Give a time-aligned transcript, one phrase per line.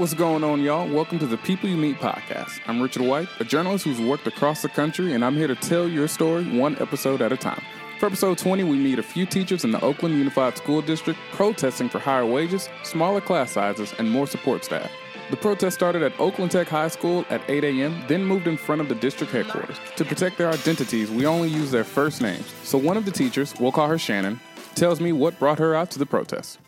[0.00, 0.88] What's going on, y'all?
[0.88, 2.58] Welcome to the People You Meet podcast.
[2.66, 5.86] I'm Richard White, a journalist who's worked across the country, and I'm here to tell
[5.86, 7.62] your story one episode at a time.
[7.98, 11.90] For episode 20, we meet a few teachers in the Oakland Unified School District protesting
[11.90, 14.90] for higher wages, smaller class sizes, and more support staff.
[15.28, 18.80] The protest started at Oakland Tech High School at 8 a.m., then moved in front
[18.80, 19.76] of the district headquarters.
[19.96, 22.50] To protect their identities, we only use their first names.
[22.62, 24.40] So one of the teachers, we'll call her Shannon,
[24.74, 26.58] tells me what brought her out to the protest.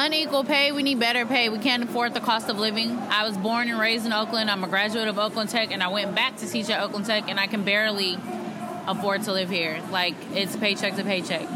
[0.00, 1.48] Unequal pay, we need better pay.
[1.48, 2.96] We can't afford the cost of living.
[3.10, 4.48] I was born and raised in Oakland.
[4.48, 7.24] I'm a graduate of Oakland Tech, and I went back to teach at Oakland Tech,
[7.28, 8.16] and I can barely
[8.86, 9.82] afford to live here.
[9.90, 11.48] Like, it's paycheck to paycheck.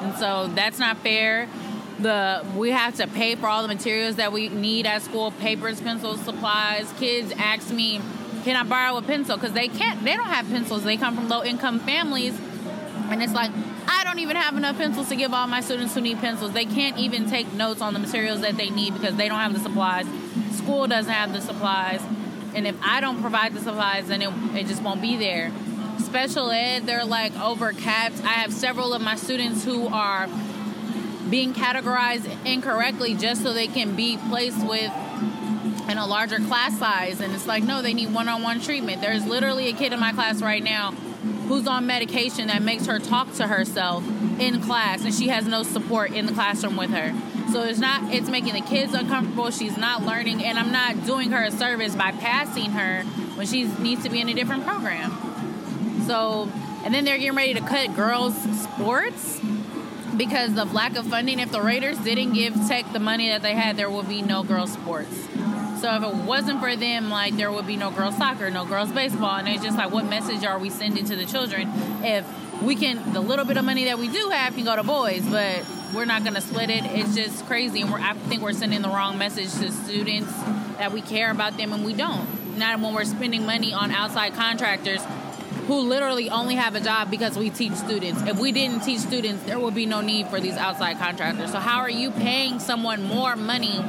[0.00, 1.50] And so that's not fair.
[1.98, 5.82] The we have to pay for all the materials that we need at school, papers,
[5.82, 6.90] pencils, supplies.
[6.98, 8.00] Kids ask me,
[8.42, 10.02] "Can I borrow a pencil?" Because they can't.
[10.02, 10.84] They don't have pencils.
[10.84, 12.40] They come from low income families,
[13.10, 13.50] and it's like
[13.92, 16.52] I don't even have enough pencils to give all my students who need pencils.
[16.52, 19.52] They can't even take notes on the materials that they need because they don't have
[19.52, 20.06] the supplies.
[20.52, 22.00] School doesn't have the supplies.
[22.54, 25.50] And if I don't provide the supplies, then it, it just won't be there.
[25.98, 28.22] Special ed, they're like over capped.
[28.22, 30.28] I have several of my students who are
[31.28, 34.92] being categorized incorrectly just so they can be placed with
[35.88, 37.20] in a larger class size.
[37.20, 39.00] And it's like, no, they need one on one treatment.
[39.00, 40.94] There's literally a kid in my class right now
[41.50, 44.04] who's on medication that makes her talk to herself
[44.38, 47.12] in class and she has no support in the classroom with her.
[47.50, 51.32] So it's not it's making the kids uncomfortable, she's not learning and I'm not doing
[51.32, 53.02] her a service by passing her
[53.34, 55.10] when she needs to be in a different program.
[56.06, 56.48] So
[56.84, 59.40] and then they're getting ready to cut girls sports
[60.16, 61.40] because of lack of funding.
[61.40, 64.44] If the Raiders didn't give Tech the money that they had, there would be no
[64.44, 65.26] girls sports.
[65.80, 68.92] So if it wasn't for them, like there would be no girls soccer, no girls
[68.92, 71.70] baseball, and it's just like, what message are we sending to the children
[72.04, 72.26] if
[72.62, 75.26] we can the little bit of money that we do have can go to boys,
[75.30, 75.64] but
[75.94, 76.84] we're not going to split it.
[76.84, 80.30] It's just crazy, and we're, I think we're sending the wrong message to students
[80.76, 82.58] that we care about them, and we don't.
[82.58, 85.00] Not when we're spending money on outside contractors
[85.66, 88.20] who literally only have a job because we teach students.
[88.22, 91.52] If we didn't teach students, there would be no need for these outside contractors.
[91.52, 93.80] So how are you paying someone more money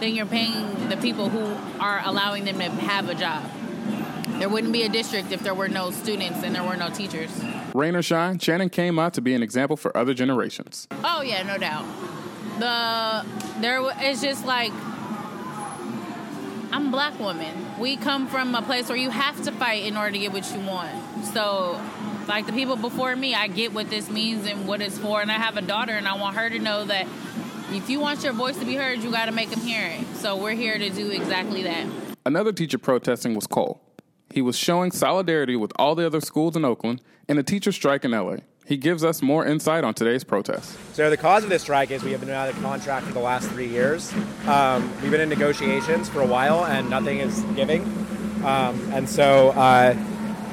[0.00, 1.44] then you're paying the people who
[1.80, 3.44] are allowing them to have a job.
[4.38, 7.30] There wouldn't be a district if there were no students and there were no teachers.
[7.74, 10.86] Rain or shine, Shannon came out to be an example for other generations.
[11.02, 11.84] Oh yeah, no doubt.
[12.58, 13.26] The
[13.60, 14.72] there it's just like
[16.70, 17.66] I'm a black woman.
[17.78, 20.52] We come from a place where you have to fight in order to get what
[20.52, 20.90] you want.
[21.32, 21.80] So,
[22.28, 25.30] like the people before me, I get what this means and what it's for, and
[25.30, 27.06] I have a daughter, and I want her to know that
[27.70, 30.16] if you want your voice to be heard, you got to make them hear it.
[30.16, 31.86] So we're here to do exactly that.
[32.24, 33.80] Another teacher protesting was Cole.
[34.30, 38.04] He was showing solidarity with all the other schools in Oakland in a teacher strike
[38.04, 38.36] in LA.
[38.66, 40.76] He gives us more insight on today's protest.
[40.92, 43.20] So the cause of this strike is we have been out of contract for the
[43.20, 44.12] last three years.
[44.46, 47.82] Um, we've been in negotiations for a while and nothing is giving.
[48.44, 49.94] Um, and so uh,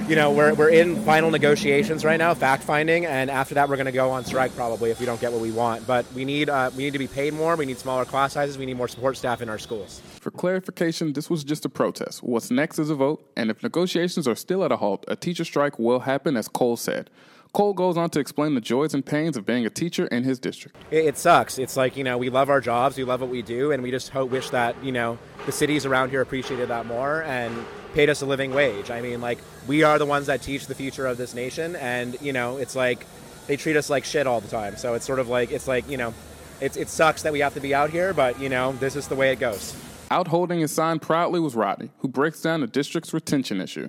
[0.07, 3.75] you know, we're, we're in final negotiations right now, fact finding, and after that, we're
[3.75, 5.87] going to go on strike probably if we don't get what we want.
[5.87, 7.55] But we need uh, we need to be paid more.
[7.55, 8.57] We need smaller class sizes.
[8.57, 10.01] We need more support staff in our schools.
[10.19, 12.21] For clarification, this was just a protest.
[12.21, 15.43] What's next is a vote, and if negotiations are still at a halt, a teacher
[15.43, 17.09] strike will happen, as Cole said.
[17.53, 20.39] Cole goes on to explain the joys and pains of being a teacher in his
[20.39, 20.75] district.
[20.91, 21.57] It, it, sucks.
[21.57, 23.91] It's like, you know, we love our jobs, we love what we do, and we
[23.91, 27.55] just hope, wish that, you know, the cities around here appreciated that more and
[27.95, 28.91] paid us a living wage.
[28.91, 32.17] I mean, like, we are the ones that teach the future of this nation, and,
[32.21, 33.05] you know, it's like
[33.47, 34.75] they treat us like shit all the time.
[34.75, 36.13] So it's sort of like, it's like, you know,
[36.59, 39.07] it's, it sucks that we have to be out here, but, you know, this is
[39.07, 39.73] the way it goes.
[40.11, 43.87] Out holding his sign proudly was Rodney, who breaks down the district's retention issue.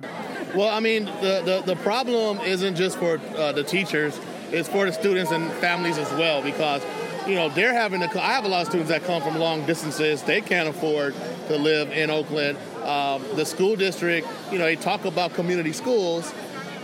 [0.55, 4.19] Well, I mean, the, the, the problem isn't just for uh, the teachers,
[4.53, 6.81] it's for the students and families as well because,
[7.27, 9.66] you know, they're having to, I have a lot of students that come from long
[9.66, 10.22] distances.
[10.22, 11.15] They can't afford
[11.49, 12.56] to live in Oakland.
[12.87, 16.33] Um, the school district, you know, they talk about community schools,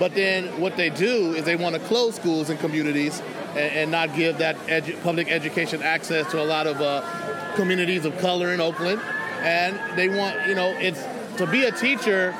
[0.00, 3.90] but then what they do is they want to close schools in communities and, and
[3.92, 8.52] not give that edu- public education access to a lot of uh, communities of color
[8.52, 9.00] in Oakland.
[9.42, 11.00] And they want, you know, it's
[11.36, 12.32] to be a teacher,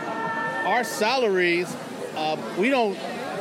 [0.65, 1.73] our salaries,
[2.17, 2.99] uh, we don't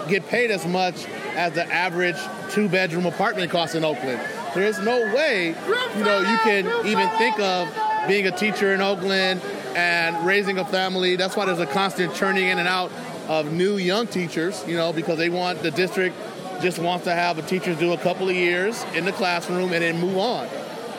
[0.07, 1.05] get paid as much
[1.35, 2.17] as the average
[2.51, 4.21] two bedroom apartment costs in Oakland.
[4.53, 5.55] There is no way,
[5.97, 7.67] you know, you can even think of
[8.07, 9.41] being a teacher in Oakland
[9.75, 11.15] and raising a family.
[11.15, 12.91] That's why there's a constant churning in and out
[13.27, 16.15] of new young teachers, you know, because they want the district
[16.61, 19.81] just wants to have a teachers do a couple of years in the classroom and
[19.81, 20.47] then move on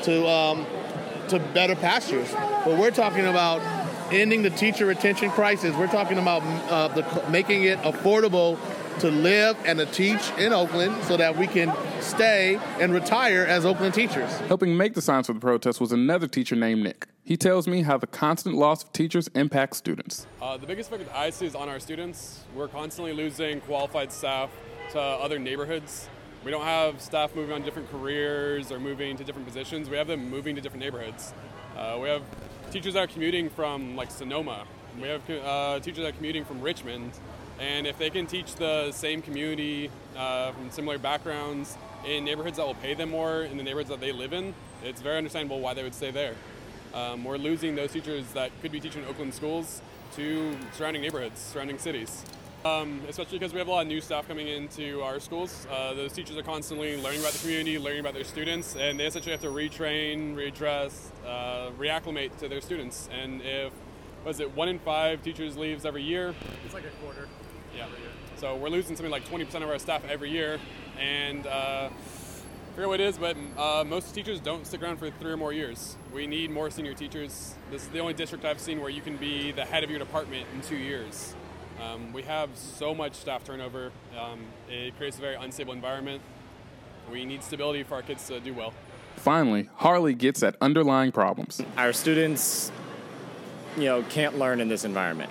[0.02, 0.66] to um,
[1.28, 2.30] to better pastures.
[2.64, 3.60] But we're talking about
[4.12, 5.74] ending the teacher retention crisis.
[5.76, 8.58] We're talking about uh, the, making it affordable
[9.00, 13.64] to live and to teach in Oakland so that we can stay and retire as
[13.64, 14.30] Oakland teachers.
[14.40, 17.06] Helping make the signs for the protest was another teacher named Nick.
[17.24, 20.26] He tells me how the constant loss of teachers impacts students.
[20.40, 22.42] Uh, the biggest effect I see is on our students.
[22.52, 24.50] We're constantly losing qualified staff
[24.90, 26.08] to other neighborhoods.
[26.44, 29.88] We don't have staff moving on different careers or moving to different positions.
[29.88, 31.32] We have them moving to different neighborhoods.
[31.76, 32.22] Uh, we have
[32.72, 34.64] teachers that are commuting from like Sonoma.
[35.00, 37.12] We have uh, teachers that are commuting from Richmond.
[37.60, 42.66] And if they can teach the same community uh, from similar backgrounds in neighborhoods that
[42.66, 45.72] will pay them more in the neighborhoods that they live in, it's very understandable why
[45.72, 46.34] they would stay there.
[46.94, 49.80] Um, we're losing those teachers that could be teaching Oakland schools
[50.16, 52.24] to surrounding neighborhoods, surrounding cities.
[52.64, 55.66] Um, especially because we have a lot of new staff coming into our schools.
[55.68, 59.06] Uh, those teachers are constantly learning about the community, learning about their students, and they
[59.06, 63.08] essentially have to retrain, readdress, uh, reacclimate to their students.
[63.12, 63.72] And if
[64.24, 66.34] was it one in five teachers leaves every year?
[66.64, 67.26] It's like a quarter.
[67.76, 67.86] Yeah.
[68.36, 70.60] So we're losing something like 20% of our staff every year,
[71.00, 71.88] and uh,
[72.72, 75.36] I forget what it is, but uh, most teachers don't stick around for three or
[75.36, 75.94] more years.
[76.10, 77.54] We need more senior teachers.
[77.70, 79.98] This is the only district I've seen where you can be the head of your
[79.98, 81.34] department in two years.
[81.82, 83.92] Um, we have so much staff turnover.
[84.18, 84.40] Um,
[84.70, 86.22] it creates a very unstable environment.
[87.10, 88.72] We need stability for our kids to do well.
[89.16, 91.60] Finally, Harley gets at underlying problems.
[91.76, 92.72] Our students,
[93.76, 95.30] you know, can't learn in this environment.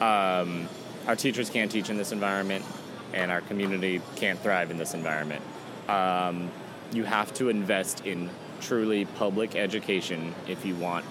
[0.00, 0.66] Um,
[1.06, 2.64] our teachers can't teach in this environment,
[3.12, 5.42] and our community can't thrive in this environment.
[5.86, 6.50] Um,
[6.92, 11.04] you have to invest in truly public education if you want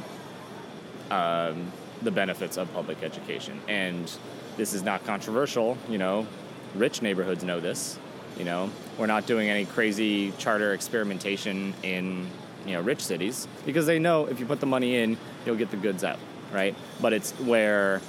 [1.12, 1.72] um,
[2.02, 3.60] the benefits of public education.
[3.68, 4.12] And
[4.58, 6.28] this is not controversial, you know,
[6.76, 7.98] rich neighborhoods know this.
[8.38, 12.28] You know, we're not doing any crazy charter experimentation in,
[12.66, 15.72] you know, rich cities because they know if you put the money in, you'll get
[15.72, 16.20] the goods out,
[16.54, 16.76] right?
[17.02, 18.02] But it's where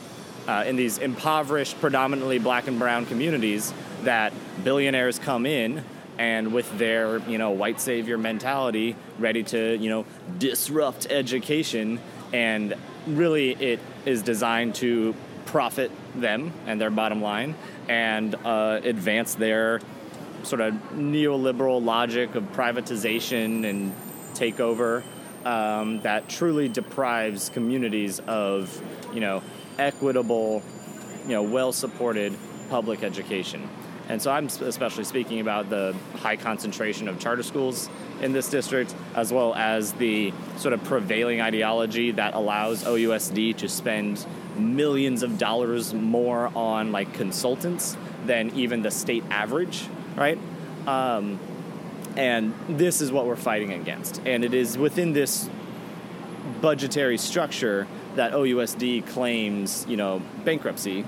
[0.46, 3.72] uh, in these impoverished, predominantly black and brown communities
[4.02, 4.32] that
[4.62, 5.84] billionaires come in
[6.20, 10.05] and with their you know white savior mentality ready to you know
[10.38, 11.99] disrupt education.
[12.32, 12.75] And
[13.06, 15.14] really it is designed to
[15.46, 17.56] profit them and their bottom line
[17.88, 19.81] and uh, advance their
[20.43, 23.93] sort of neoliberal logic of privatization and
[24.34, 25.02] takeover
[25.44, 28.81] um, that truly deprives communities of
[29.14, 29.43] you know
[29.78, 30.62] equitable
[31.25, 32.34] you know well supported
[32.69, 33.69] public education
[34.10, 37.88] and so I'm especially speaking about the high concentration of charter schools
[38.20, 43.68] in this district, as well as the sort of prevailing ideology that allows OUSD to
[43.68, 44.26] spend
[44.58, 47.96] millions of dollars more on like consultants
[48.26, 49.86] than even the state average,
[50.16, 50.40] right?
[50.88, 51.38] Um,
[52.16, 54.20] and this is what we're fighting against.
[54.26, 55.48] And it is within this
[56.60, 57.86] budgetary structure
[58.16, 61.04] that OUSD claims, you know, bankruptcy,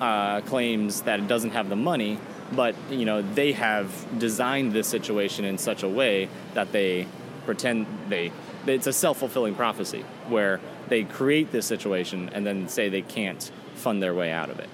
[0.00, 2.18] uh, claims that it doesn't have the money,
[2.52, 7.06] but you know they have designed this situation in such a way that they
[7.46, 8.32] pretend they
[8.66, 14.02] it's a self-fulfilling prophecy where they create this situation and then say they can't fund
[14.02, 14.68] their way out of it.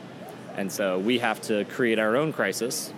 [0.57, 2.93] And so we have to create our own crisis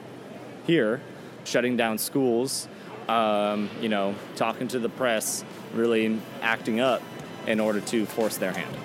[0.66, 1.00] here
[1.44, 2.68] shutting down schools
[3.08, 5.44] um, you know talking to the press
[5.74, 7.02] really acting up
[7.46, 8.76] in order to force their hand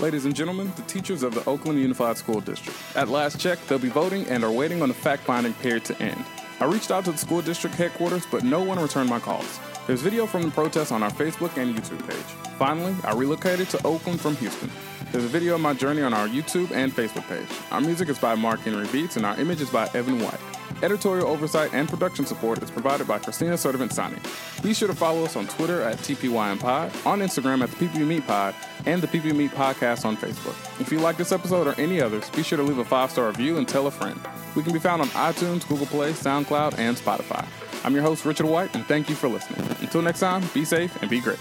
[0.00, 2.78] Ladies and gentlemen, the teachers of the Oakland Unified School District.
[2.96, 6.02] At last check, they'll be voting and are waiting on the fact finding period to
[6.02, 6.24] end.
[6.58, 9.60] I reached out to the school district headquarters, but no one returned my calls.
[9.86, 12.16] There's video from the protest on our Facebook and YouTube page.
[12.58, 14.70] Finally, I relocated to Oakland from Houston.
[15.12, 17.48] There's a video of my journey on our YouTube and Facebook page.
[17.70, 20.40] Our music is by Mark Henry Beats, and our image is by Evan White.
[20.82, 24.16] Editorial oversight and production support is provided by Christina Servant Sani.
[24.62, 28.06] Be sure to follow us on Twitter at TPYMPod, on Instagram at the People You
[28.06, 28.54] Meet Pod,
[28.86, 30.56] and the People You Meet Podcast on Facebook.
[30.80, 33.26] If you like this episode or any others, be sure to leave a five star
[33.26, 34.18] review and tell a friend.
[34.56, 37.46] We can be found on iTunes, Google Play, SoundCloud, and Spotify.
[37.84, 39.66] I'm your host, Richard White, and thank you for listening.
[39.80, 41.38] Until next time, be safe and be great.